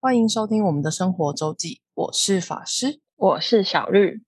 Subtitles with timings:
[0.00, 3.00] 欢迎收听我们的生活周记，我是法师。
[3.16, 4.22] 我是小绿。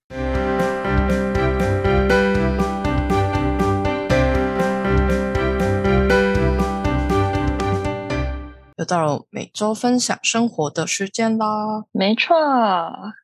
[8.78, 11.84] 又到了每周分享生活的时间啦。
[11.92, 12.34] 没错，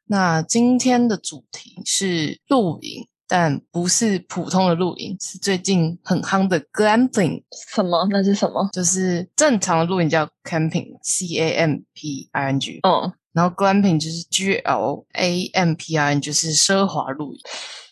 [0.04, 8.06] 那今天的主题是露营，但不是普通的露营，是最近很夯的 glamping，什么？
[8.10, 8.68] 那是什么？
[8.72, 16.12] 就是正常的露营叫 camping，C A M P I N G，嗯，然后 glamping 就是 G L A M P I
[16.12, 17.40] N，就是奢华露营。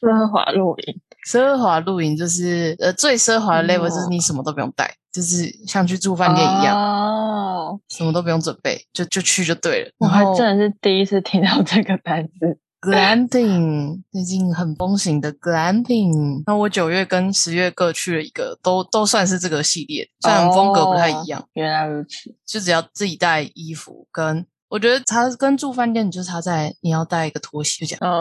[0.00, 1.00] 奢华露营。
[1.26, 9.90] 奢华露营就是呃最奢华的 level 哦就是你什么都不用带，就是像去住饭店一样，哦，什么都不用准备，就就去就对了。
[9.98, 12.58] 我还真的是第一次听到这个单词。
[12.84, 22.34] Glamping 最近很风行的 glamping，那我九月跟十月各去了一个，都都算是这个系列，虽然风格不太一样，原来如此。
[22.46, 24.46] 就只要自己带衣服跟。
[24.70, 28.12] 我觉得它跟住饭店就差在你要带一个拖鞋，就这样。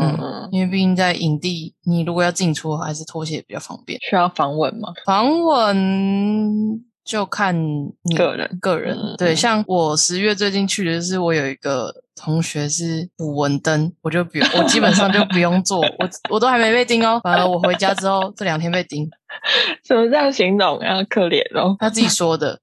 [0.00, 3.98] 嗯，因为毕竟在营地，你如果要进出，还是拖鞋比较方便。
[4.08, 4.92] 需要防蚊吗？
[5.04, 7.56] 防蚊就看
[8.02, 19.08] 你个人个人嗯对，嗯像我十月最近去的是我有一个同学是补蚊灯，我就不用，我基本上就不用做，我我都还没被叮哦，反而我回家之后这两天被叮，
[19.88, 21.02] 怎么这样形容啊？
[21.08, 22.60] 可怜哦，他自己说的，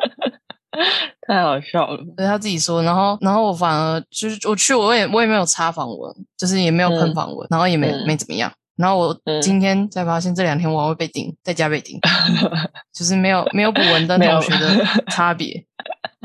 [1.26, 2.04] 太好笑了。
[2.18, 8.52] 对他自己说，然后然后我反而就是我去我也我也没有擦防蚊，就是也没有喷嗯防蚊，然后也没、嗯没怎么样。
[8.80, 11.98] 然后我嗯今天才发现，这两天我会被顶，在家被顶，
[12.92, 15.64] 就是没有没有捕蚊灯没有同学的差别。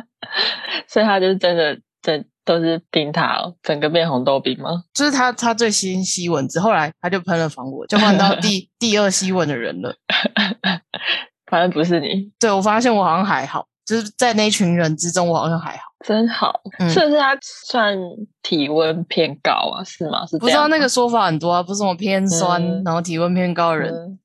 [0.88, 4.84] 所以他就是真的，整都是顶他哦，整个变红豆冰吗？
[4.94, 9.96] 就是他，他最新吸蚊子，后来他就喷了防蚊，就换到 第第二吸蚊的人了。
[11.48, 15.84] 反正不是你，对我发现我好像还好，就是在那群人之中，我好像还好。
[16.06, 16.62] 真好。
[16.80, 17.98] 嗯是不是他算
[18.44, 19.84] 体温偏高啊？
[19.84, 20.26] 是吗？
[20.26, 24.20] 是不知道那个说法很多啊，不是什么偏酸，嗯然后体温偏高的人，嗯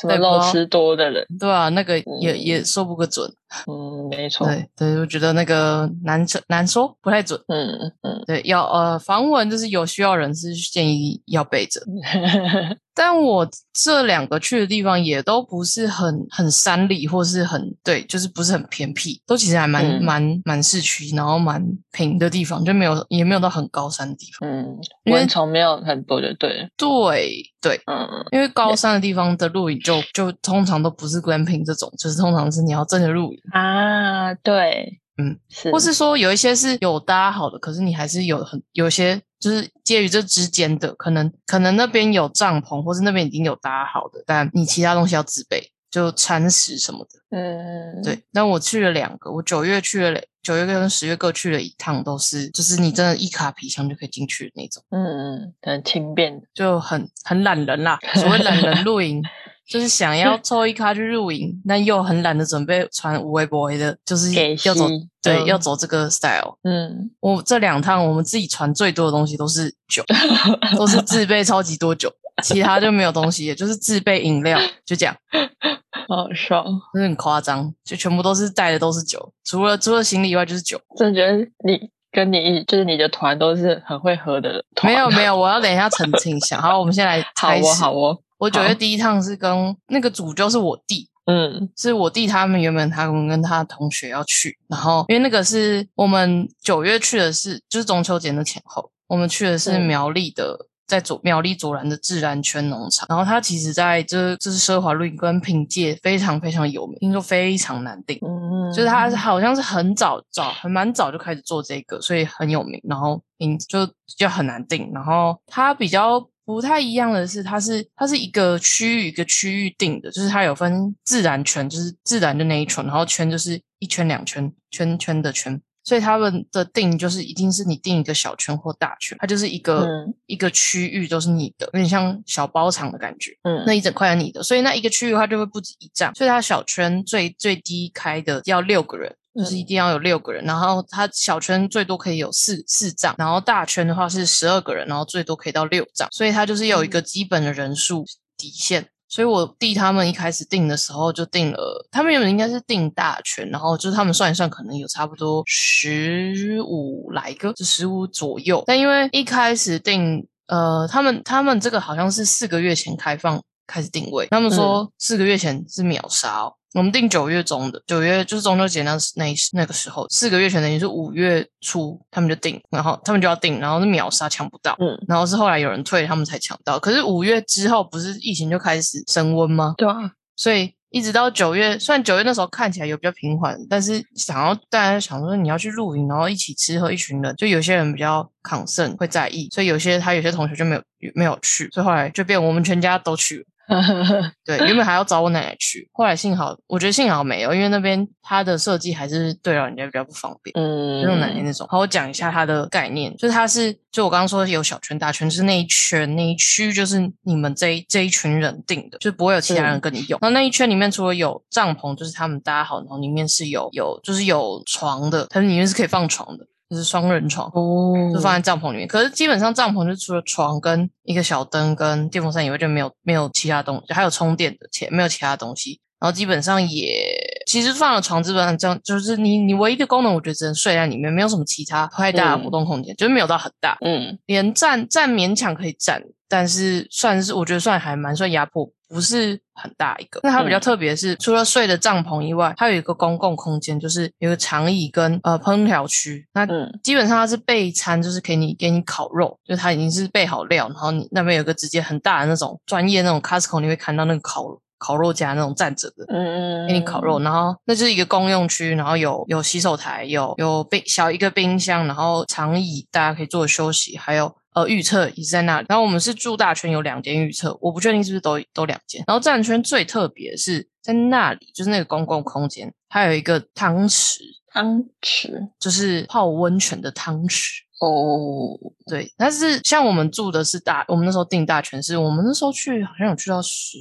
[0.00, 3.32] 什么肉吃多的人，对啊，那个也、嗯也说不个准。
[3.66, 7.40] 嗯，没错，对对，我觉得那个难说难说，不太准。
[7.48, 7.68] 嗯
[8.02, 11.80] 嗯对，要呃防蚊就是有需要人是建议要备着。
[12.96, 24.48] 但我这两个去的地方也都不是很很山里，或是很对，就是不是很偏僻，都其实还蛮嗯蛮蛮市区，然后蛮平的地方，就没有也没有到很高山的地方。
[24.48, 47.20] 嗯，因为蚊虫没有很多就对了，对对，嗯因为高山的地方的露营就就通常都不是 glamping 这种，就是通常是你要真的露营，啊，对，嗯，是，或是说有一些是有搭好的，可是你还是有很有些就是介于这之间的，可能可能那边有帐篷，或是那边已经有搭好的，但你其他东西要自备，就餐食什么的。
[47.36, 55.04] 嗯，对，但我去了两个，我九月去了两，九月跟十月各去了一趟，都是就是你真的一卡皮箱就可以进去的那种，嗯
[55.36, 57.98] 嗯，很轻便，就很很懒人啦。
[58.14, 59.22] 所谓懒人 露营。
[59.68, 66.58] 就是想要 凑一卡去露营，但又很懒得准备穿无微博的，就是给要走息对、嗯要走这个 style。
[66.62, 70.04] 嗯，我这两趟我们自己传最多的东西都是酒，
[70.76, 75.16] 都是自备超级多酒，其他就没有东西，也就是自备饮料，就这样，
[76.08, 80.78] 好笑，就是很夸张，就全部都是带的都是酒，除了除了行李以外就是酒。
[80.98, 86.60] 真的觉得你跟你就是你的团都是很会喝的团，没有没有，我要等一下澄清一下。
[86.60, 87.66] 好，我们先来好开始。
[87.66, 91.68] 哦好哦，好我九月第一趟是跟那个主就是我弟，嗯。
[91.76, 99.82] 是我弟他们原本他们跟他同学要去，然后因为那个是我们九月去的是就是中秋节的前后，我们去的是嗯。
[99.82, 100.66] 苗栗的。
[100.86, 109.16] 在左苗栗左兰的自然圈农场，然后它其实在这这是奢华露营跟品界非常非常有名，听说非常难订，嗯，就是它是。
[109.16, 125.60] 好像是很早早很蛮早就开始做这个，所以很有名，然后嗯就就很难订，然后它比较不太一样的是，它是它是一个区域一个区域定的，就是它有分自然圈，就是自然的那一圈，然后圈就是一圈两圈圈圈的圈。
[125.86, 133.32] 所以他们的定就是一定是你定一个小圈或大圈，它就是一个、嗯一个区域都是你的，有点像小包场的感觉。
[133.42, 148.04] 嗯那一整块是你的，所以那一个区域的话就会不止一站，所以它小圈最最低开的要六个人，就是一定要有六个人，然后它小圈最多可以有四四张，然后大圈的话是十二个人，然后最多可以到六张，所以它就是有一个基本的人数
[148.36, 148.88] 底线。
[149.06, 158.64] 所以我弟他们一开始定的时候就定了，他们原本应该是定大圈，然后就是他们算一算，可能有差不多十五来个，就十五左右。
[158.66, 176.78] 但因为一开始定，呃，他们他们这个好像是四个月前开放开始定位，他们说四个月前是秒杀哦，我们定九月中的，九月就是中秋节那那那个时候，四个月前等于是五月初他们就定，然后他们就要定，然后是秒杀抢不到，嗯，然后是后来有人退，他们才抢到。
[176.80, 179.74] 可是五月之后不是疫情就开始升温吗？
[179.78, 190.82] 对啊，所以一直到九月，虽然九月那时候看起来有比较平缓，但是想要大家想说你要去露营，然后一起吃喝，一群人，就有些人比较抗盛会在意，所以有些他有些同学就没有
[191.14, 193.44] 没有去，所以后来就变我们全家都去了。
[194.44, 200.52] 对，原本还要找我奶奶去，后来幸好我觉得幸好没有，因为那边它的设计还是对老人家比较不方便。
[200.56, 201.66] 嗯，就用奶奶那种。
[201.70, 210.18] 好，我讲一下它的概念，就是它是就我刚刚说有小圈大圈，就是那一圈那一区就是你们这一这一群人定的，就不会有其他人跟你用。
[210.20, 216.46] 然后那一圈里面除了有帐篷，就是他们搭好，然后里面是有有就是有床的，它里面是可以放床的。
[216.74, 218.88] 就是双人床，哦，就放在帐篷里面。
[218.88, 225.80] 可是基本上帐篷就除了床跟一个小灯跟电风扇以外，就没有没有其他东西，还有充电的钱没有其他东西。
[226.00, 233.76] 然后基本上也其实放了床，基本上这样就是你你唯一的功能，我觉得只能睡在里面，没有什么其他太大的活动空间，就是没有到很大。
[233.84, 240.20] 嗯，连站站勉强可以站，但是算是我觉得算还蛮算压迫，不是很大一个。
[240.22, 246.26] 那它比较特别的是，除了睡的帐篷以外，它有一个公共空间，就是有个长椅跟呃烹调区。
[246.32, 254.44] 那嗯基本上它是备餐，就是给你给你烤肉，就它已经是备好料，然后你那边有个直接很大的那种专业那种 Costco，你会看到那个烤
[254.78, 256.04] 烤肉架那种站着的。
[256.08, 265.66] 嗯，给你烤肉，然后那就是一个公用区，然后有有洗手台，有有冰小一个冰箱，然后长椅大家可以坐着休息，还有呃预测也是在那里。
[265.68, 269.02] 然后我们是住大圈有两间预测，我不确定是不是都都两间。
[269.06, 274.20] 然后站圈最特别的是在那里，就是那个公共空间，它有一个汤池，
[274.52, 277.62] 汤池就是泡温泉的汤池。
[277.84, 283.78] 哦，对，但是像我们住的是大，我们那时候订大全是，我们那时候去好像有去到十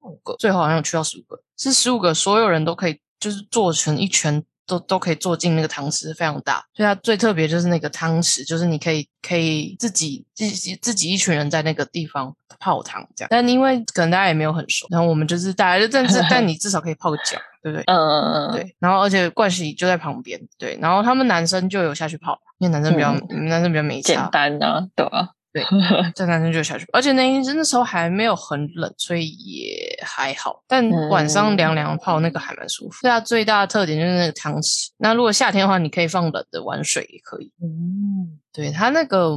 [0.00, 6.64] 五个，最后好像有去到十五个，是十五个，所有人都可以就是做成一圈，都都可以坐进那个汤池，非常大。
[6.74, 13.28] 所以它最特别就是那个汤池，就是你可以可以自己自己自己一群人在那个地方泡汤这样。
[13.30, 17.84] 但因为可能大家也没有很熟，然后我们就是大家就但是 但你至少可以泡个脚，对不对？
[17.86, 23.12] 嗯嗯嗯，对，然后而且盥洗就在旁边，对，然后他们男生就有下去泡，因为男生比较、
[23.48, 25.62] 男生比较没简差，单啊，对啊，对，
[26.16, 30.62] 在男生就下去，而且那一那时候还没有很冷，所以也还好。
[30.66, 32.98] 但晚上凉凉泡那个还蛮舒服。
[33.02, 34.90] 对啊，最大的特点就是那个汤池。
[34.98, 37.52] 那如果夏天的话，你可以放冷的玩水也可以。
[37.62, 39.36] 嗯对他那个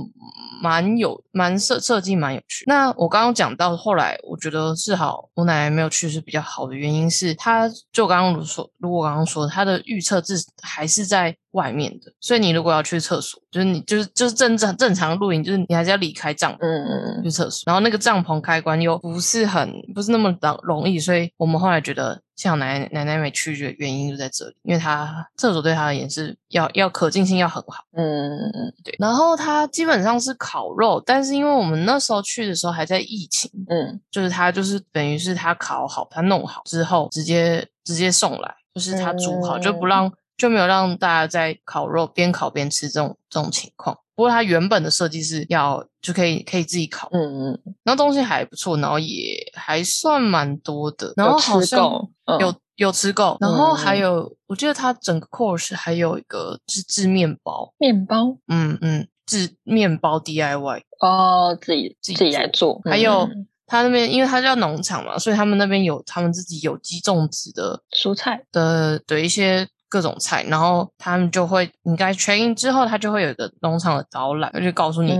[0.62, 2.66] 蛮有蛮设设计蛮有趣。
[2.68, 16.58] 那我刚刚讲到后来，我觉得是好，我奶奶没有去是比较好的原因是，他就刚刚说，如果刚刚说他的预测是还是在外面的，所以你如果要去厕所，就是你就是就是正正正常露营，就是你还是要离开帐篷。
[16.62, 27.86] 嗯嗯去厕所，然后那个帐篷开关又不是很不是那么容容易，所以我们后来觉得幸好奶奶奶奶没去的原因就在这里，因为他厕所对他而言是要要可进性要很好。
[27.94, 43.98] 嗯嗯对，然后他基本上是烤肉，但是因为我们那时候去的时候还在疫情，嗯就是他就是等于是他烤好，他弄好之后直接直接送来，就是他煮好、就不让就没有让大家在烤肉边烤边吃这种这种情况。
[44.16, 47.22] 不过它原本的设计是要就可以可以自己烤，嗯
[47.52, 52.40] 嗯，然后东西还不错，然后也还算蛮多的，然后有好像吃够，嗯。
[52.40, 58.38] 有有吃够，然后还嗯有我记得它整个 course 还有一个自制面包，面包？
[58.50, 75.13] 嗯嗯，制面包 DIY，哦，自己自己自己来做，还有嗯他那边因为他叫农场嘛，所以他们那边有他们自己有机种植的蔬菜，的的一些各种菜，然后他们就会你该 train in 之后，他就会有一个农场的导览，就告诉你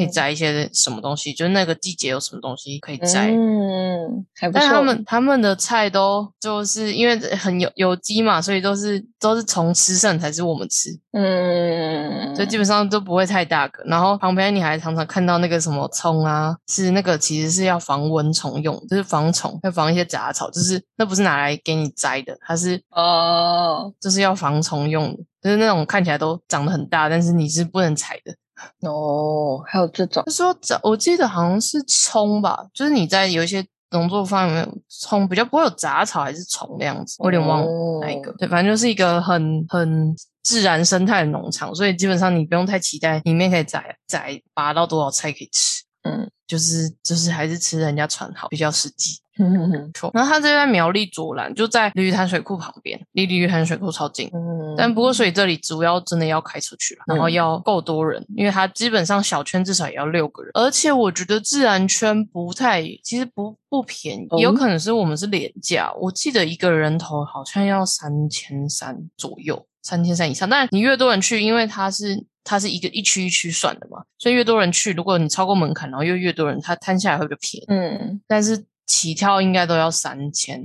[0.00, 3.30] 可以摘一些什么东西，就是那个季节有什么东西可以摘。
[3.30, 4.60] 嗯，还不错。
[4.60, 13.82] 但他们他们的菜都就是因为很有有机嘛，所以都是都是虫吃剩才是我们吃，嗯，所以基本上都不会太大个。
[13.84, 28.34] 然后旁边你还常常看到那个什么葱啊，是那个其实是要防蚊虫用，就是防虫，要防一些杂草，就是那不是拿来给你摘的，它是哦就是要防虫用的，就是那种看起来都长得很大，但是你是不能采的。
[28.80, 37.66] 哦，还有这种他说这，我记得好像是葱吧，就是你在有一些农作方里面葱比较不会有杂草还是虫那样子，我有点忘了
[38.00, 38.30] 哪一个。
[38.30, 45.82] 哦对，反正就是一个很很自然生态的农场，所以基本上你不用太期待里面可以摘摘拔到多少菜可以吃。
[46.02, 49.20] 嗯就是就是还是吃人家船好比较实际。
[49.42, 54.28] 嗯错，然后它这在苗栗左兰，就在鲤鱼潭水库旁边，离鲤鱼潭水库超近。
[54.34, 70.46] 嗯，但不过，所以这里主要真的要开车去了，然后嗯要够多人，因为它基本上小圈至少也要六个人，而且我觉得自然圈不太，其实不不便宜，哦有可能是我们是廉价，我记得一个人头好像要三千三左右，三千三以上。
[70.50, 77.66] 但你越多人去，因为它是它是一个一区一区算的嘛，所以越多人去，如果你超过门槛，然后又越多人，它摊下来会比较便宜。
[77.68, 80.60] 嗯但是起跳应该都要三千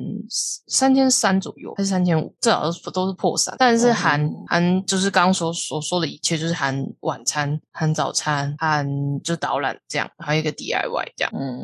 [0.67, 3.55] 三千三左右，还是三千五，至少都是都是破三。
[3.59, 8.87] 但是含、哦含就是刚刚所所说的一切，就是含晚餐、含早餐、含
[9.23, 11.31] 就导览这样，还有一个 DIY 这样。
[11.35, 11.63] 嗯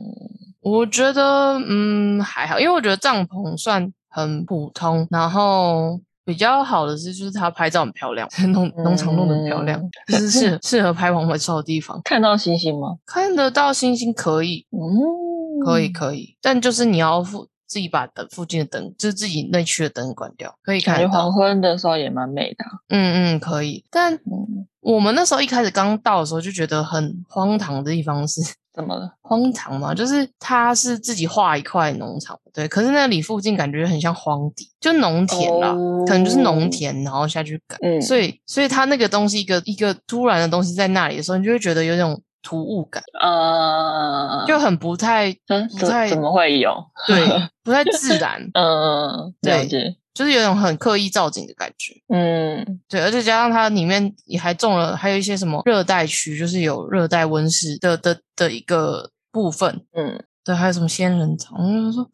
[0.59, 5.99] 我觉得嗯还好，因为我觉得帐篷算很普通，然后。
[6.31, 11.99] 比较好的是，就是它拍照很漂亮，农农场弄得很漂亮，嗯就是适 适合拍黄昏照的地方。
[12.05, 12.95] 看到星星吗？
[13.05, 21.33] 看得到星星可以，嗯，可以可以，但就是你要附自己把灯附近的灯，就是自己内区的灯关掉，可以看感觉黄。
[21.33, 22.71] 昏的时候也蛮美的啊。
[22.87, 23.83] 嗯嗯，可以。
[23.91, 28.41] 但嗯，我们那时候一开始刚到的时候就觉得很荒唐的地方是
[28.73, 29.11] 怎么了？
[29.21, 35.73] 荒唐嘛，就是他是自己画一块农场，对，可是那里附近感觉很像荒地，就农田啦，
[36.07, 37.77] 可能就是农田，然后下去改。
[37.81, 46.73] 嗯，所以，所以他那个东西一个一个突然的东西在那里的时候，你就会觉得有种突兀感，呃，就很不太嗯不太怎怎么会有？
[47.07, 47.27] 对，
[47.63, 48.49] 不太自然。
[48.53, 49.97] 嗯，对。
[50.13, 51.93] 就是有种很刻意造景的感觉。
[52.13, 59.85] 嗯对，而且加上它里面也还种了，还有一些什么热带区，就是有热带温室的的的一个部分。
[59.93, 62.09] 嗯对，还有什么仙人掌，我就说，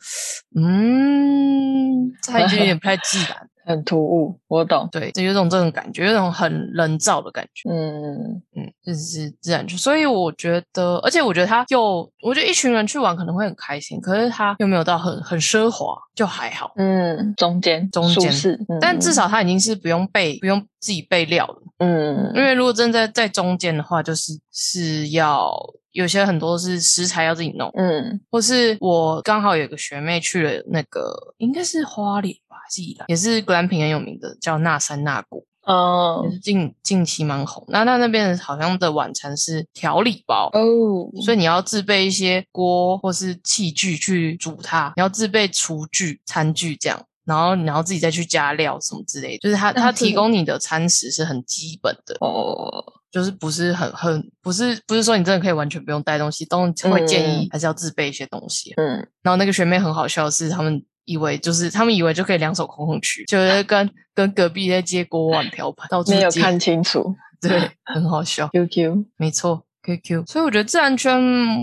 [0.55, 3.49] 嗯，这还觉得有点不太自然。
[3.67, 4.87] 很突兀，我懂。
[4.91, 7.69] 对，就有种这种感觉，有种很人造的感觉。
[7.69, 16.71] 嗯嗯，就是自然就，所以我觉得，而且我觉得他又，我觉得一群人去玩可能会很开心，可是他又没有到很很奢华，就还好。
[16.77, 18.31] 嗯，中间中间
[18.79, 21.61] 但至少他已经是不用备，不用自己备料了。
[21.79, 25.53] 嗯因为如果真的在在中间的话，就是是要
[25.91, 28.19] 有些很多是食材要自己弄，嗯。
[28.29, 37.65] 或是我刚好有个学妹去了那个应该是花莲吧，还是宜兰，也是格兰平很有名的，叫那山那谷，也哦是近近期蛮红。
[37.69, 40.49] 那那那边好像的晚餐是调理包。
[40.53, 52.83] 哦，所以你要自备一些锅或是器具去煮它，你要自备厨具、餐具这样，然后然后自己再去加料什么之类的，就是它它那这个提供你的餐食是很基本的，哦，
[53.17, 58.73] 就是不是很很不是不是说你真的可以完全不用带东西，都会建议嗯还是要自备一些东西。
[58.77, 58.97] 嗯。
[59.23, 67.15] 然后那个学妹很好笑的是，他们以为就是他们以为就可以两手空空去，就 是跟跟隔壁在接锅碗瓢盆，到处接没有看清楚。
[67.41, 69.63] 对， 很好笑，QQ，没错。
[69.83, 71.17] QQ，所以我觉得自然圈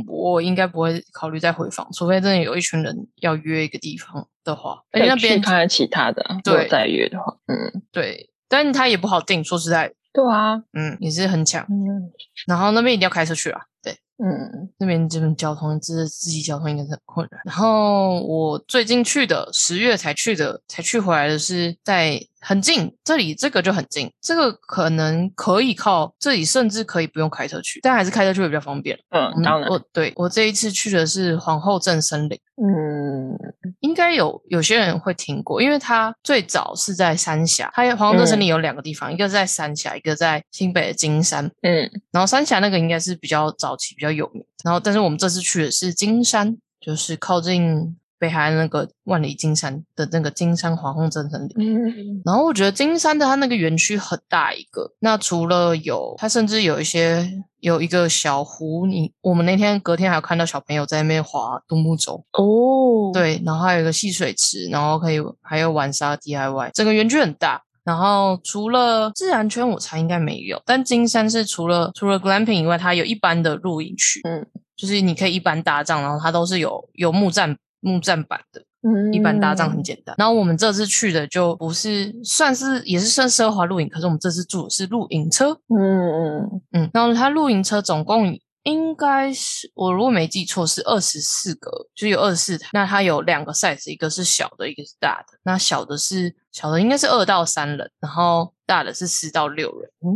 [0.06, 12.12] 我应该不会考虑再回访，除非真的有一群人要约一个地方的话，而且那边看看其他的啊，对再约的话，嗯，对，但他也不好定，说实在，对啊，嗯，也是很强，嗯
[12.46, 14.68] 然后那边一定要开车去啊，对，嗯。
[14.76, 17.40] 那边这边交通自自己交通应该是很困难。
[17.44, 28.98] 然后我最近去的十月才去的，才去回来的是在很近，这里这个就很近，这个可能可以靠这里，甚至可以不用开车去，但还是开车去会比较方便。
[29.10, 33.38] 嗯，当然，我对我这一次去的是皇后镇森林，嗯。
[33.80, 41.50] 应该有有些人会听过，因为它最早是在三峡，它皇后镇森林有两个地方，一个在三峡，一个在新北的金山。
[41.62, 41.90] 嗯。
[42.10, 44.44] 然后三峡那个应该是比较早期、比较有名。
[44.64, 51.54] 然后，但是我们这次去的是金山，就是靠近北海岸那个万里金山的那个金山皇后镇森林。
[51.58, 67.62] 嗯然后我觉得金山的它那个园区很大一个，那除了有它，甚至有一些有一个小湖，你我们那天隔天还有看到小朋友在那边划独木舟，哦，，对，然后还有一个戏水池，然后可以还有玩沙 DIY，整个园区很大。
[67.84, 80.16] 然后除了自然圈，我猜应该没有，但金山是除了除了 glamping 以外，它有一般的露营区，嗯就是你可以一般搭帐，然后它都是有有木栈木栈板的，嗯，一般搭帐很简单。
[80.18, 92.68] 然后我们这次去的就不是算是也是算奢华露营，可是我们这次住的是露营车，嗯嗯嗯，然后它露营车总共应该是我如果没记错是二十四个，就有二十四台。
[92.72, 95.38] 那它有两个 size，一个是小的，一个是大的。
[95.44, 99.90] 那小的是小的应该是二到三人，然后大的是四到六人。
[100.00, 100.10] 嗯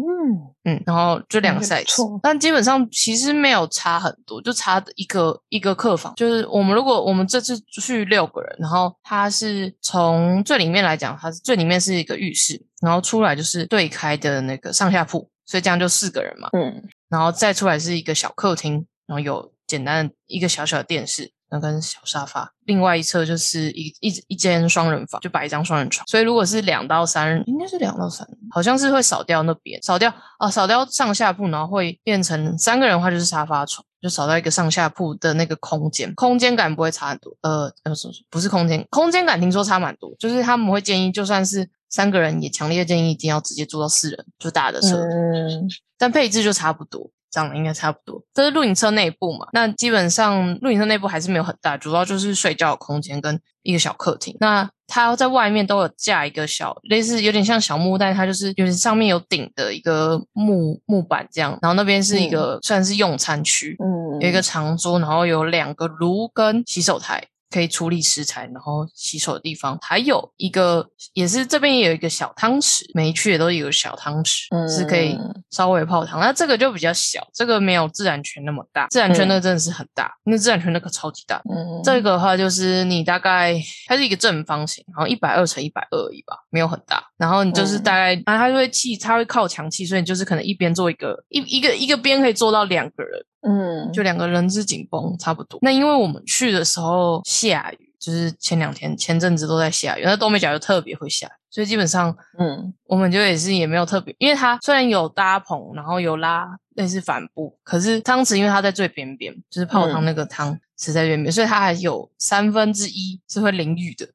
[0.64, 6.14] 嗯，然后就两个 size，但基本上其实没有差很多，就差一个一个客房。
[6.16, 16.48] 就是我们如果我们这次去六个人，然后它是从最里面来讲，它是最里面是一个浴室，然后出来就是对开的那个上下铺，所以这样就四个人嘛。
[16.56, 21.32] 嗯然后再出来是一个小客厅，然后有简单一个小小的电视。
[21.50, 26.06] 然后跟小沙发，另外一侧就是一一一间双人房，就摆一张双人床。
[26.06, 37.34] 所以如果是两到三人，应该是两到三人，好像是会少掉那边，少掉啊，少掉上下铺，然后会变成三个人的话就是沙发床，就少掉一个上下铺的那个空间，空间感不会差很多。
[37.40, 47.10] 呃，呃，什么不是空间，空间感听说差蛮多，就是他们会建议，就算是三个人，也强烈建议一定要直接住到四人，就大的车，嗯但配置就差不多。
[47.30, 49.46] 长得应该差不多，这是露营车内部嘛？
[49.52, 54.34] 那基本上露营车内部还是没有很大，主要就是睡觉的空间跟一个小客厅。
[54.40, 67.22] 那它在外面都有架一个小类似有点像小木屋，但是它就是有点上面有顶的一个木木板这样，然后那边是一个算是用餐区，嗯，有一个长桌，然后有两个炉跟洗手台。
[67.50, 76.20] 可以处理食材，然后洗手的地方，还有一个也是这边也有一个小汤匙，每一区也都有小汤匙，是可以嗯稍微泡汤。
[76.20, 81.40] 那这个就比较小，这个没有自然泉那么大，自然泉那个真的是很大，那自然泉那个超级大。
[81.50, 83.54] 嗯，这个的话就是你大概
[83.86, 87.02] 它是一个正方形，然后一百二乘一百二而已吧，没有很大。
[87.16, 93.24] 然后你就是嗯大概，然后它会气，它会靠墙气，所以你就是可能一边做一个一一个一个边可以做到两个人。
[93.40, 95.58] 嗯，就两个人之紧绷差不多。
[95.62, 102.74] 那因为我们去的时候下雨，就是前两天前阵子都在下雨，那东北角就特别会下雨，所以基本上嗯。
[102.84, 110.06] 我们就也是也没有特别，因为它虽然有搭棚，然后有拉类似帆布，可是汤池因为它在最边边，就是泡汤嗯。
[110.06, 114.06] 那个汤池在边边，所以它还有三分之一是会淋雨的。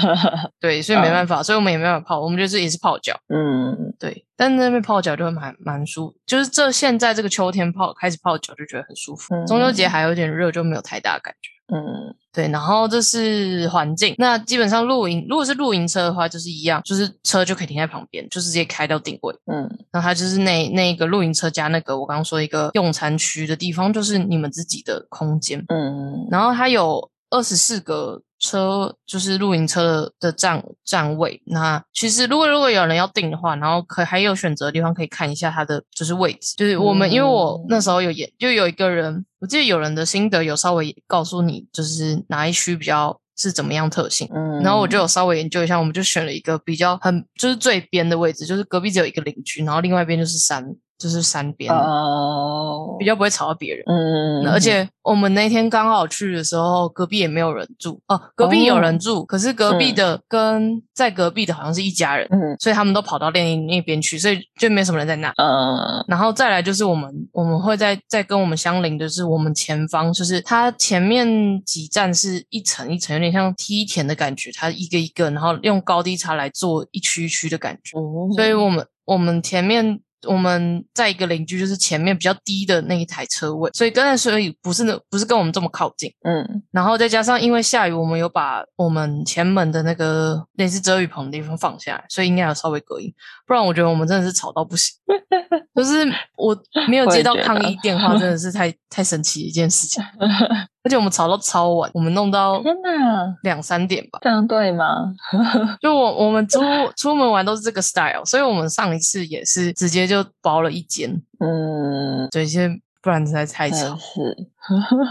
[0.60, 3.18] 对，所以没办法，所以我们也没办法泡，我们就是也是泡脚。
[3.28, 9.34] 嗯对，但那边泡脚就会蛮蛮舒服，就是这现在这个秋天泡开始泡脚就觉得很舒服。
[9.34, 11.50] 嗯中秋节还有点热，就没有太大感觉。
[11.68, 14.12] 嗯对，然后这是环境。
[14.18, 19.34] 那基本上露营，如果是露营车的话，就是一样，就是车就可以停在旁边，就直接开到定位。
[19.46, 25.64] 嗯然后它就是那那个露营车加那个我刚刚说一个用餐区的地方，就是你们自己的空间。
[25.68, 31.40] 嗯然后它有二十四个车，就是露营车的的站站位。
[31.46, 36.54] 那其实如果如果有人要订的话，然后可还有选择的地方可以看一下它的就是位置。
[36.56, 44.28] 就是我们、因为我嗯那时候有演，就有一个人，我记得有人的心得有稍微告诉你，就是哪一区比较是怎么样特性。
[44.32, 50.64] 嗯，然后我就有稍微研究一下，我们就选了一个比较很就是最边的位置，就是隔壁只有一个邻居，然后另外一边就是山，
[50.98, 53.84] 就是山边，哦，比较不会吵到别人。
[53.86, 65.32] 嗯，而且我们那天刚好去的时候，隔壁也没有人住哦，隔壁有人住，可是隔壁的跟在隔壁的好像是一家人，嗯所以他们都跑到另一那边去，所以就没什么人在那。
[65.36, 71.26] 嗯然后再来就是我们我们会在在跟我们相邻的是我们前方，就是它前面
[71.64, 77.98] 几站是一层一层，有点像梯田的感觉，它一个一个，然后用高低差来做一区一区的感觉。
[77.98, 86.12] 哦，所以我们我们前面我们在一个邻居就是前面比较低的那一台车位，所以刚才所以不是那不是跟我们这么靠近。
[86.22, 93.12] 嗯然后再加上因为下雨，我们有把我们前门的那个类似遮雨棚的地方放下来，所以应该有稍微隔音。
[93.46, 94.94] 不然我觉得我们真的是吵到不行。
[95.74, 96.06] 就是
[96.36, 96.56] 我
[96.88, 100.02] 没有接到抗议电话，真的是太太神奇的一件事情。
[100.84, 104.18] 而且我们吵到超晚，我们弄到天哪，两三点吧。
[104.22, 105.12] 这样对吗？
[105.80, 106.60] 就我我们出
[106.94, 114.36] 出门玩都是这个 style，所以我们上一次也是直接就包了一间，嗯，对，现在不然实在太真吵，是。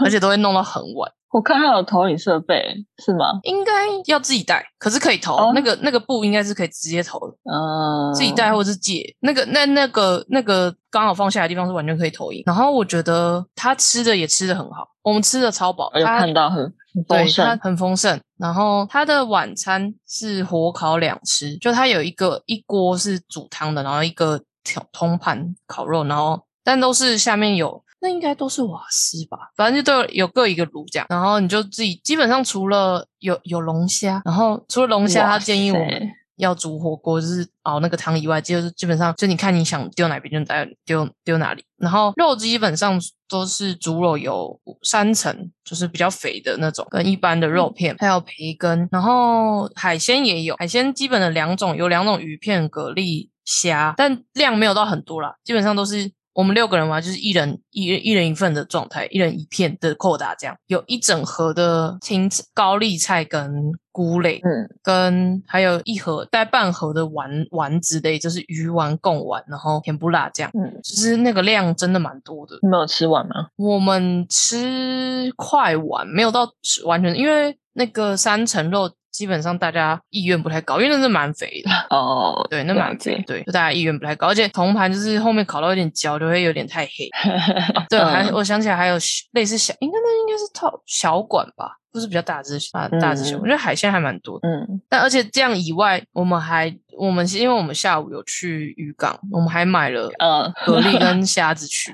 [0.04, 1.10] 而且都会弄到很晚。
[1.34, 2.62] 我看他有投影设备，
[3.04, 3.40] 是吗？
[3.42, 3.72] 应该
[4.06, 9.02] 要自己带，可是可以投，哦那个那个布应该是可以直接投的，嗯，自己带或者是借。
[9.18, 12.44] 那个那那个那个刚好放下的地方是完全可以投影。
[12.46, 16.62] 然后我觉得他吃的也吃的很好，我们吃的超饱，有他看到很
[16.94, 18.20] 很对它丰盛，很丰盛。
[18.38, 27.82] 然后他的晚餐是火烤两吃，就它有一个一锅是煮汤的，然后一个挑通盘烤肉，然后但都是下面有。
[28.04, 41.64] 那应该都是瓦斯吧，反正就都有有各一个炉这样，然后你就自己基本上除了有有龙虾，然后除了龙虾，他建议我们要煮火锅，就是熬那个汤以外，就是基本上就你看你想丢哪边就带丢丢哪里。
[41.78, 48.86] 然后肉基本上都是猪肉有三层，就是比较肥的那种，跟一般的肉片，还有培根。
[48.92, 56.12] 然后海鲜也有，海鲜基本的两种，有两种鱼片、蛤蜊、虾，但量没有到很多啦，基本上都是。
[56.34, 72.58] 我们六个人嘛，就是一人一一人一份的状态，一人一片的扣打，这样有一整盒的青高丽菜跟菇类，嗯跟还有一盒带半盒的丸丸子类，就是鱼丸、贡丸，然后甜不辣酱，嗯，就是那个量真的蛮多的。
[72.62, 73.48] 你没有吃完吗？
[73.56, 81.70] 我们吃快完，没有到吃完全，因为那个三层肉基本上大家意愿不太高，因为那是蛮肥的。
[81.90, 87.08] 哦，对，那蛮肥，对，就大家意愿不太高，而且铜盘就是后面烤到有点焦，就会有点太黑。
[87.88, 88.96] 对，还嗯我想起来还有
[89.30, 94.48] 类似小，应该那应该是套小管吧，不是比较大只大大只熊，嗯我觉得海鲜还蛮多的。
[94.48, 101.92] 嗯，但而且这样以外，我们还我们因为我们下午有去渔港，我们还买了嗯，蛤蜊跟虾子去，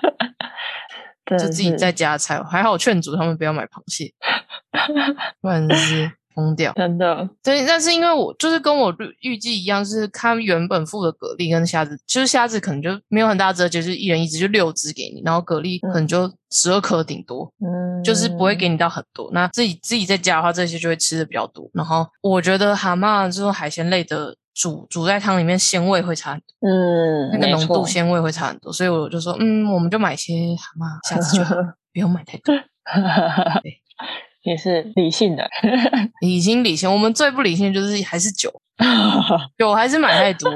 [1.39, 2.43] 就自己在家菜。
[2.43, 4.11] 还好我劝阻他们不要买螃蟹，
[5.43, 5.69] 不然
[6.41, 6.73] 疯掉。
[6.75, 19.31] 真的，对，但是因为我就是跟我预预计一样，是他原本付的蛤蜊跟虾子，就是虾子可能就没有很大只，就是一人一只，就六只给你，然后蛤蜊可能就十二颗顶多，嗯，就是不会给你到很多。
[19.33, 21.69] 那自己自己在家的话，这些就会吃的比较多。
[21.75, 31.55] 然后我觉得蛤蟆这种海鲜类的煮煮在汤里面鲜味会差很多，嗯，那个浓度鲜味会差很多，所以我就说，嗯，我们就买些蛤蟆下次就好，
[31.93, 32.55] 不用买太多。
[34.43, 35.49] 也是理性的，
[36.21, 38.51] 已经理性，我们最不理性的就是还是酒，
[39.59, 40.51] 酒还是买太多，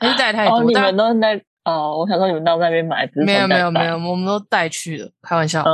[0.00, 0.58] 还是带太多。
[0.58, 5.62] 哦，你但们都在哦，我想说你们到那边买，没有没有没有，，我们都带去了，开玩笑。
[5.62, 5.70] 嗯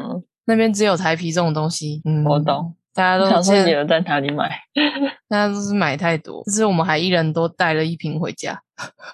[0.00, 2.74] 嗯，那边只有台啤这种东西，嗯，我懂。
[2.94, 4.50] 大家都想说你们在哪里买？
[5.26, 8.60] 大家都是买太多，就是我们还一人都带了一瓶回家，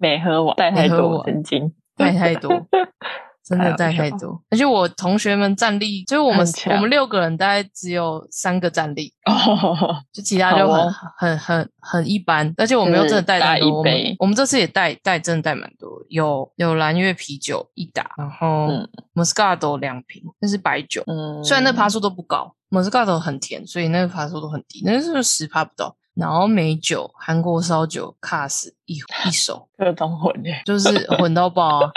[0.01, 1.73] 没喝完，带太多，神经。
[1.97, 2.51] 带太多，
[3.49, 4.41] 真的带太多。
[4.51, 25.97] 而且我同学们战力，就是我们我们六个人大概只有三个战力，哦，就其他就很、哦很很很一般，而且我们又真的带就是很多，我们带一杯我们这次也带带真的带蛮多，有有蓝月啤酒一打，然后嗯 Moscato 两瓶，那是白酒，嗯，虽然那趴数都不高，Moscato 很甜，所以那个趴数都很低，那是十趴不到。
[26.15, 31.93] 然后美酒、韩国烧酒、卡斯一一手，各种混耶，就是混到爆啊，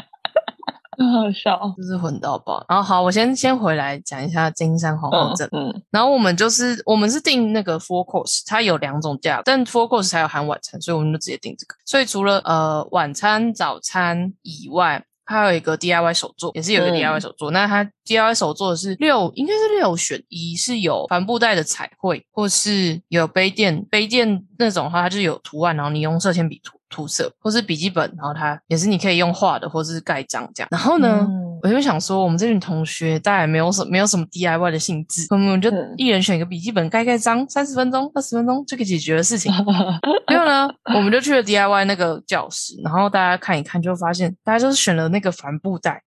[1.02, 1.60] 很好笑。
[1.78, 2.64] 就是混到爆。
[2.70, 5.48] 然后好，我先先回来讲一下金山皇后镇。
[5.52, 11.76] 嗯嗯然后我们就是我们是订那个 four course，它有两种价，但 four course 才有含晚餐，所以我们就直接订这个。
[11.86, 17.52] 所以除了呃晚餐、早餐以外，还有一个 DIY 手作，也是有一个嗯 DIY 手作。
[17.52, 30.68] 那它 DIY 手作的是六，应该是六选一，是有帆布袋的彩绘，或是有杯垫，杯垫那种的话，它就是有图案，然后你用色铅笔涂涂色，或是笔记本，然后它也是你可以用画的，或是盖章这样。
[30.70, 31.26] 然后呢？
[31.28, 39.54] 嗯我就想说，我们这群同学大概没有什没有什么 DIY 的性质，我们就嗯一人选一个笔记本盖盖章，三十分钟、二十分钟就可以解决的事情。
[40.28, 46.02] 没有呢，我们就去了 DIY 那个教室，然后大家看一看，就发现大家就是选了那个帆布袋。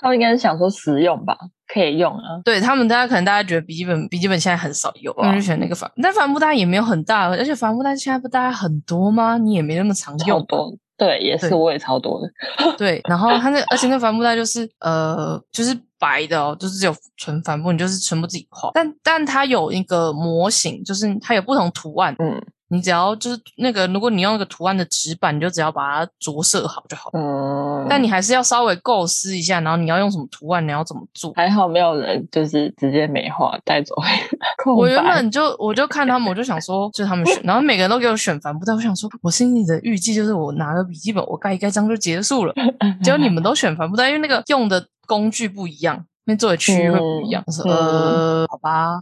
[0.00, 2.40] 他们应该是想说实用吧，可以用啊。
[2.44, 9.38] 对他们，大家可能大家觉得笔记本笔记本现在很少用，哇我们就选那个帆，但帆布袋也没有很大，而且帆布袋现在不大家很多吗？
[9.38, 10.38] 你也没那么常用。
[10.38, 12.74] 超多，对，也是我也超多的。
[12.76, 18.70] 对，然后它那而且那帆布袋就是呃就是白的哦，就是只有纯帆布，你就是全部自己画。
[18.74, 22.40] 但但它有一个模型，就是它有不同图案，嗯
[22.72, 27.20] 你只要就是那个，如果你用那个图案的纸板，你就只要把它着色好就好了。
[27.20, 31.32] 嗯，但你还是要稍微构思一下，然后你要用什么图案，你要怎么做。
[31.34, 33.94] 还好没有人就是直接美化带走
[34.76, 42.54] 我原本就我就看他们，我就想说，就是他们选，然后每个人都给我选帆布袋，我想说，我心里的预计就是我拿个笔记本，我盖一盖章就结束了。
[43.02, 47.42] 结果你们都选帆布袋，因为那个用的工具不一样，那做的区域会不一样。
[47.46, 49.00] 我说嗯呃，好吧，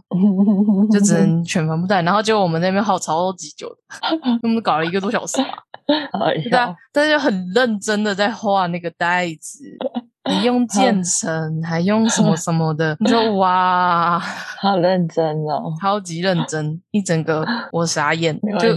[0.91, 2.01] 就只能 全盘不带。
[2.01, 3.77] 然后结果我们那边耗超级久的，
[4.43, 5.49] 我们搞了一个多小时吧。
[5.89, 9.63] 哎大家很认真的在画那个袋子，
[10.29, 18.69] 你用 渐层，还用什么什么的，你说哇，好认真哦，超级认真，一整个我傻眼没，就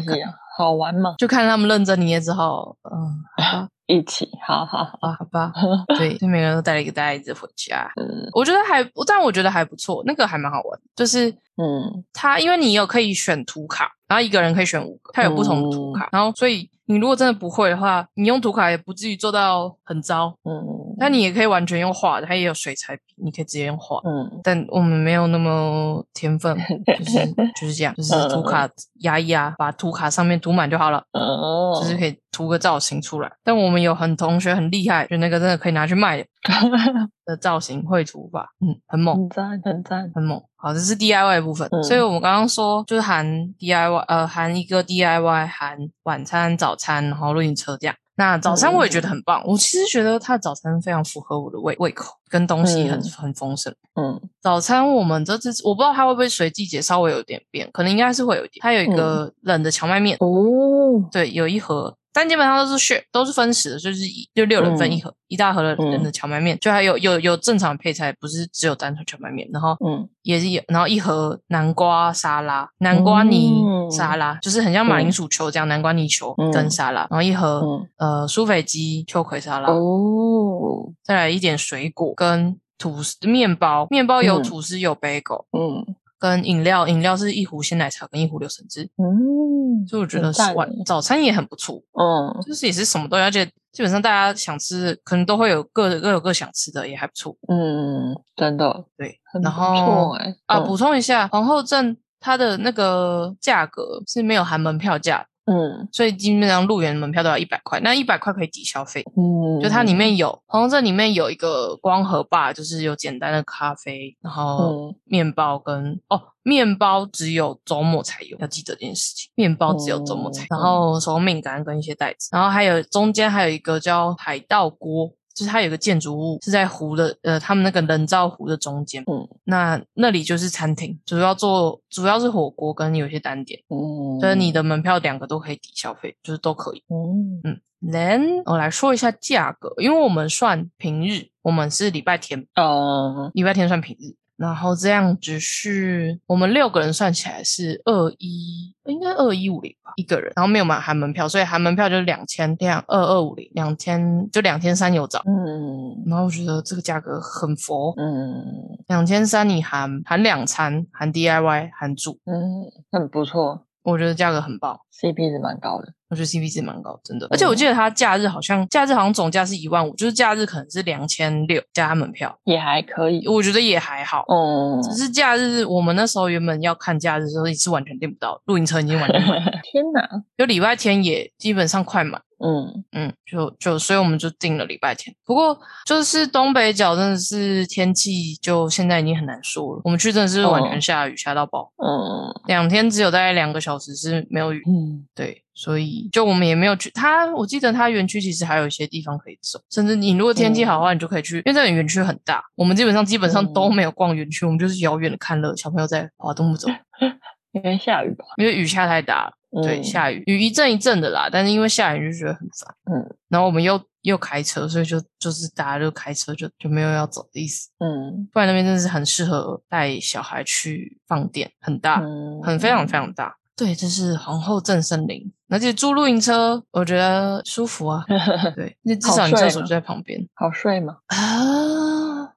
[0.56, 5.52] 好玩嘛，就看他们认真，你也只好嗯，好吧，一起，好好好，啊，好吧，
[5.98, 7.90] 对，就每个人都带了一个袋子回家。
[8.00, 10.80] 嗯我觉得还，但我觉得还不错，那个还蛮好玩。
[10.96, 20.34] 就是嗯它，因为你有可以选图卡，然后一个人可以选五个，他有不同的图卡，然后所以你如果真的不会的话，你用图卡也不至于做到很糟。
[20.44, 23.98] 嗯那你也可以完全用画的，它也有水彩笔，你可以直接用画。
[24.04, 26.56] 嗯但我们没有那么天分，
[26.98, 27.26] 就是
[27.60, 28.68] 就是这样，就是图卡
[29.00, 33.32] 压一压，把图卡上面涂满就好了，哦，就是可以涂个造型出来。
[33.42, 36.24] 但我们有很同学很厉害，就那个真的可以拿去卖的
[37.24, 39.16] 的造型绘图法，嗯，很猛。
[39.16, 40.42] 很赞很赞，很猛。
[40.56, 43.26] 好，这是 DIY 的部分，嗯所以我们刚刚说就是含
[43.58, 47.96] DIY，呃，含一个 DIY，含晚餐、早餐，然后露营车这样。
[48.14, 53.74] 那早餐我也觉得很棒，我其实觉得它的早餐非常符合我的胃胃口，跟东西很、嗯很丰盛。
[53.94, 58.60] 嗯早餐我们这次我不知道它会不会随季节稍微有点变，可能应该是会有一点。
[58.60, 64.92] 它有一个冷的荞麦面，哦，对，有一盒但基本上都是 share 都是分食的，就是一就六人份嗯。
[64.92, 70.08] 一盒、一大盒的人的荞麦面，就还有有有正常配菜，不是只有单纯荞麦面，然后嗯。
[70.22, 73.90] 也是有，然后一盒南瓜沙拉，南瓜泥嗯。
[73.90, 76.50] 沙拉，就是很像马铃薯球这样，南瓜泥球嗯。
[76.52, 77.88] 跟沙拉，然后一盒、嗯。
[77.96, 84.42] 呃苏菲鸡秋葵沙拉，哦，再来一点水果跟吐司面包，面包有嗯。
[84.42, 92.40] 吐司有 bagel，、嗯跟饮料，饮料是一壶鲜奶茶跟一壶柳橙汁，嗯，所以我觉得是晚早餐也很不错，嗯。
[92.46, 97.36] 就是也是什么都要，而且基本上大家想吃，可能都会有各各有各想吃的，也还不错。
[97.48, 100.64] 嗯，真的对，很不然后错哎啊，嗯。
[100.64, 109.04] 补充一下，皇后镇它的那个价格是没有含门票价的，嗯所以基本上入园门票都要一百块，那一百块可以抵消费。
[109.16, 119.30] 嗯，就它里面有皇后镇里面有一个光和吧，就是有简单的咖啡，然后嗯面包跟哦，面包只有周末才有，要记得这件事情。
[119.34, 125.10] 面包只有周末才有，嗯然后手工饼干跟一些袋子，然后还有中间还有一个叫海盗锅。
[125.34, 129.28] 就是它有个建筑物是在湖的，呃，他们那个人造湖的中间，嗯。
[129.44, 136.82] 那那里就是餐厅，主要做主要是火锅跟有些单点，嗯，所以你的门票两个都可以抵消费，就是都可以。
[136.88, 143.30] 嗯嗯，then 我来说一下价格，因为我们算平日，我们是礼拜天，哦。
[143.34, 155.22] 礼拜天算平日，然后这样只是我们六个人算起来是二一，应该二一五零吧一个人，然后没有买含门票，所以含门票就是两千这样二二五零，两千就两千三有找。
[155.26, 158.44] 嗯然后我觉得这个价格很佛，嗯
[158.88, 164.78] 两千三你含含两餐，含 DIY，含住，嗯，很不错我觉得价格很棒。
[164.92, 167.26] ，CP 值蛮高的，我觉得 CP 值蛮高，真的。
[167.30, 173.26] 而且我记得它假日好像假日好像总价是一万五，就是假日可能是两千六加它门票，也还可以。
[173.26, 174.24] 我觉得也还好。
[174.28, 182.22] 嗯，只是假日，我们那时候原本要看假日的时候，也是完全订不到，露营车已经完全满， 天哪，就礼拜天也基本上快满。
[182.44, 185.14] 嗯嗯，就就所以我们就定了礼拜天。
[185.24, 189.80] 不过就是东北角真的是天气，就现在已经很难说了。
[189.84, 194.60] 我们去真的是完全哦下雨，下到爆，嗯两天只有大概两个小时是没有雨。
[194.66, 197.32] 嗯对，所以就我们也没有去它。
[197.34, 202.42] 我记得它园区其实还有一些地方可以走，甚至你如果天气好的话，你就可以去，因为这个园区很大。
[202.56, 206.68] 我们基本上基本上都嗯没有逛园区，我们就是遥远的看乐，小朋友在滑动不走，
[207.52, 208.24] 因为下雨吧。
[208.36, 209.32] 因为雨下太大了。
[209.62, 212.74] 对，嗯下雨，雨一阵一阵的啦，但是因为下雨就觉得很烦。
[212.92, 217.68] 嗯然后我们又又开车，所以就就是大家就开车就就没有要走的意思。
[217.78, 223.36] 嗯不然那边真的是很适合带小孩去放电，很大，嗯，很非常非常大。
[223.54, 228.02] 对，这是皇后镇森林，而且租露营车我觉得舒服啊。
[228.56, 230.96] 对，那至少你厕所就在旁边好睡吗？
[231.08, 231.91] 啊。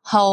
[0.08, 0.30] 好，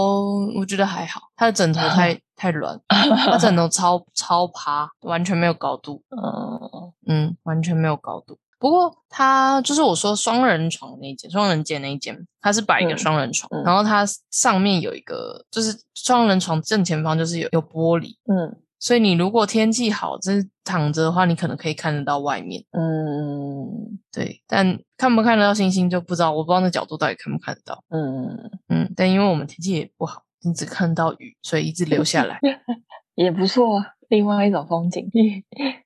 [0.54, 6.02] 我觉得还好，他的枕头 太太软，他枕头超超趴，完全没有高度。
[6.10, 8.38] 嗯嗯，完全没有高度。
[8.58, 22.62] 不过它就是我说双人床那一间，双人间那一间，它是摆一个嗯双人床，嗯然后它上面有一个，就是双人床正前方就是有有玻璃，嗯所以你如果天气好，就是躺着的话，你可能可以看得到外面。
[22.72, 22.80] 嗯
[24.12, 27.82] 对，但看不看得到星星就不知道，我不知道那角度到底看不看得到。
[27.88, 32.38] 嗯，嗯，但因为我们天气也不好，你只看到雨，所以一直留下来。
[33.14, 35.06] 也不错啊，另外一种风景。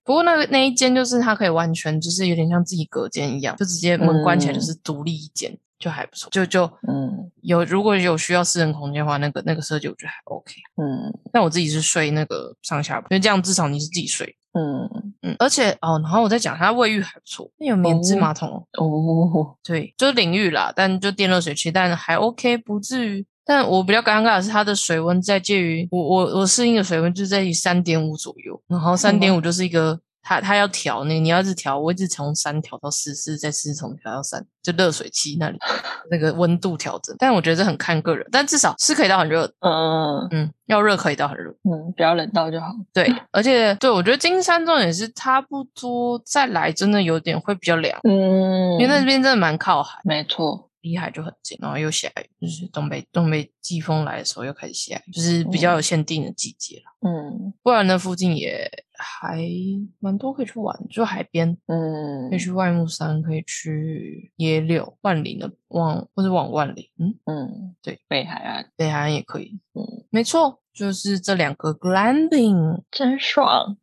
[0.05, 6.31] 不过那个那一间就是它可以完全就是有点像自己隔间一样，就直接门关起来就是独立一间，就还不错。
[6.31, 10.55] 就就嗯有如果有需要私人空间的话，那个那个设计我觉得还 OK。
[10.81, 14.37] 嗯但我自己是睡那个上下铺，因为这样至少你是自己睡。
[14.57, 18.65] 嗯嗯，而且哦，然后我再讲它卫浴还不错，那有免治哦马桶哦。
[18.79, 23.27] 哦对，就是淋浴啦，但就电热水器，但还 OK，不至于。
[23.49, 35.57] 但我比较尴尬的是，它的水温在介于我我我适应的水温就在于三点五左右，然后三点五就是一个它它要调那你要一直调，我一直从三调到四，四再四从调到三，就热水器那里
[36.11, 37.15] 那个温度调整。
[37.17, 41.53] 但我觉得这很看个人，但至少是可以到很热的，嗯嗯，要热可以到很热。
[41.63, 42.73] 嗯，不要冷到就好。
[42.93, 50.01] 对， 而且对我觉得金山重点是差不多再来真的有点会比较凉，嗯，因为那边真的蛮靠海。
[50.03, 50.66] 没错。
[50.87, 57.09] 离海就很近，然后又下雨，就是东北东北季风来的时候又开始下雨，就是比较有限定的季节了。
[57.09, 57.53] 嗯。
[57.63, 59.41] 不然呢，附近也还
[59.99, 61.57] 蛮多可以去玩，就海边。
[61.67, 62.31] 嗯。
[62.31, 69.59] 可以去外木山，可以去野柳、万里的往或者往万里，嗯，嗯，对，北海岸，北海岸也可以。
[69.75, 72.83] 嗯，没错，就是这两个 glamping。
[72.93, 73.77] 真爽。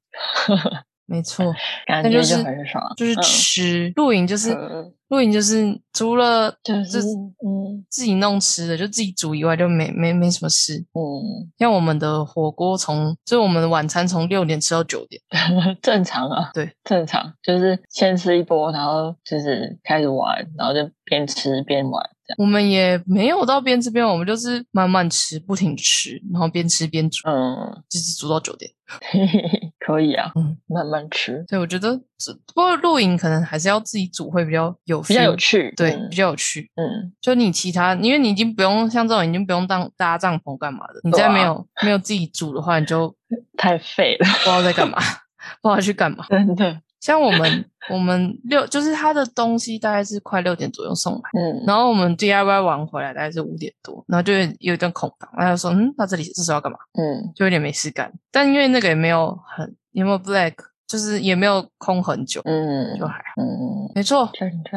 [1.05, 1.53] 没错，
[1.85, 3.21] 感觉那就很爽，就是嗯。
[3.21, 10.77] 吃露营，就是嗯露营，就是除了就是嗯自己弄吃的，就自己煮以外，就没没没什么事。
[10.93, 15.21] 嗯，像我们的火锅从，就是我们的晚餐从六点吃到九点，
[15.81, 22.09] 正常啊，对，正常，就是先吃一波，然后就是开始玩，然后就边吃边玩。
[22.37, 28.71] 我们也没有到边吃边玩，我们就是慢慢吃，不停吃，然后边吃边煮，嗯，就是煮到九点。
[29.79, 35.73] 可以啊，嗯慢慢吃，对我觉得这，不过露营可能还是要自己煮会比较有比较有趣。
[35.75, 36.69] 对，嗯比较有趣。
[36.75, 41.01] 嗯，就你其他，因为你已经不用像这种，已经不用当搭帐篷干嘛的。
[41.03, 43.13] 你再没有、没有自己煮的话，你就
[43.57, 44.97] 太废了，不知道在干嘛，
[45.61, 46.25] 不知道去干嘛。
[46.29, 46.81] 真的。
[46.99, 56.77] 像我们我们六就是他的东西大概是快六点左右送来，嗯，然后我们 DIY 完回来大概是五点多，然后就有一段空档，然后就说嗯，那这里这是要干嘛？
[56.93, 58.09] 嗯就有点没事干。
[58.31, 60.53] 但因为那个也没有很也没有 black，
[60.87, 63.41] 就是也没有空很久，嗯就还好。
[63.41, 64.71] 嗯，没错，真的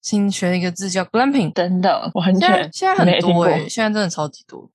[0.00, 4.70] 新学了一个字叫 glamping，真的完现在全现在很多诶、现在真的超级多。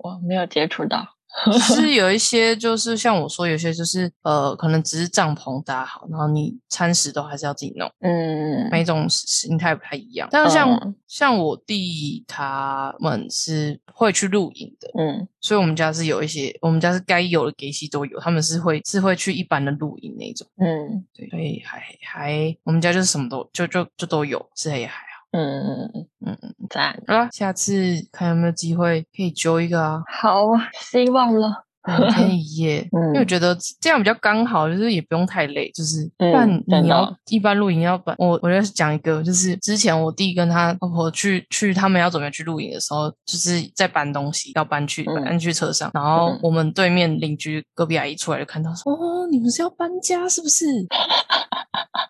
[0.00, 1.13] 我没有接触到。
[1.60, 10.28] 是有一些就是像我说，有些就是呃，可能只是帐篷搭好，然后你餐食都还是要自己弄，嗯每种形态不太一样。
[10.30, 25.13] 但是像、嗯像我弟他们是会去露营的，嗯所以我们家是有一些，我们家是该有的给息都有，他们是会是会去一般的露营那种，嗯对，所以还还我们家就是什么都就就就都有，是也还好。
[25.34, 27.74] 嗯嗯嗯嗯嗯，赞，好啦，下次
[28.12, 31.64] 看有没有机会可以揪一个啊，好啊，希望了。
[31.86, 33.26] 两天一夜，因为我嗯。
[33.26, 45.24] 觉得这样比较刚好，就是也不用太累，就是不嗯然真的你要一般露营要办，我我就讲一个，就是之前我弟跟他老婆去去他们要准备去露营的时候，就是在搬东西要搬去嗯。
[45.24, 46.40] 搬去车上，然后嗯。
[46.42, 50.66] 我们对面邻居隔壁阿姨出来就看到说，哦，你们是要搬家是不是？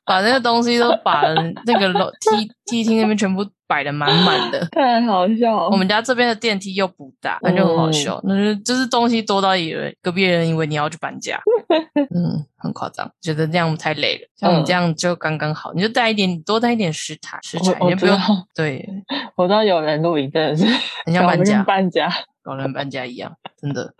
[0.06, 1.22] 把那个东西都把
[1.64, 5.68] 那个楼 梯梯厅那边全部摆的满满的， 太好笑了。
[5.70, 8.20] 我们家这边的电梯又不大，那就很好笑。
[8.24, 11.40] 那就就是东西多到以为隔壁人以为你要去搬家，
[12.14, 14.28] 嗯，很夸张，觉得这样太累了。
[14.36, 18.18] 像你这样就刚刚好，你就带一点，多带一点食材，食材我你就不用
[18.54, 18.86] 对，
[19.36, 20.64] 我知道有人露营真的是
[21.06, 22.10] 很像搬家搬家，
[22.42, 23.94] 搞人搬家一样，真的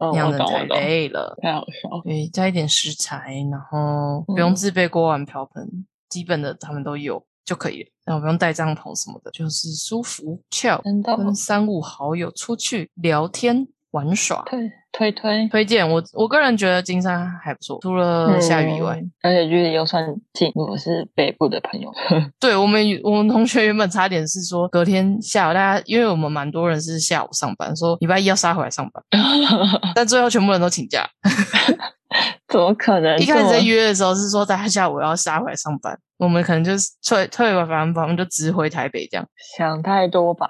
[0.00, 1.36] 嗯， 那样的太累了。
[1.40, 2.02] 太好笑。
[2.04, 7.88] 对，加一点食材，然后不用嗯自备锅碗瓢盆，基本的他们都有就可以了。
[8.04, 10.82] 然后不用带帐篷什么的，就是舒服 chill，
[11.16, 14.42] 跟三五好友出去聊天玩耍。
[14.46, 18.96] 推推推，推荐我，我个人觉得金山还不错，除了下雨以外。
[18.96, 20.50] 嗯，而且距离又算近。
[20.54, 21.90] 我是北部的朋友，
[22.38, 29.02] 对我们，我们同学原本差点是说隔天下午大家，因为我们蛮多人是下午上班，说礼拜一要杀回来上班，
[29.96, 31.08] 但最后全部人都请假。
[32.48, 33.18] 怎么可能？
[33.18, 39.26] 一开始在约的时候是说大家下午要杀回来上班，我们可能就是退退完反正我们就直回台北这样，
[39.56, 40.48] 想太多吧？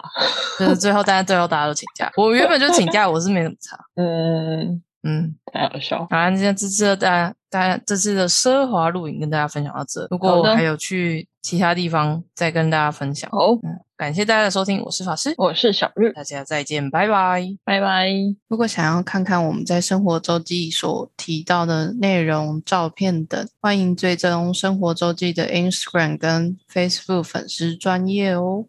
[0.58, 2.10] 就是最后大家最后大家都请假。
[2.16, 3.78] 我原本就请假，我是没怎么差。
[3.96, 6.06] 嗯，嗯，太好笑。
[6.10, 13.30] 好啦，今天这次大家大家这次的奢华露营跟大家分享到这，如果还有去其他地方再跟大家分享。
[13.30, 17.42] 好，嗯，感谢大家的收听，我是法师，我是小日，大家再见，拜拜。
[17.64, 18.10] 拜拜。
[18.48, 28.66] 如果想要看看我们在生活周记所提到的内容、照片等，欢迎追踪生活周记的 Instagram 跟 Facebook 粉丝专业哦。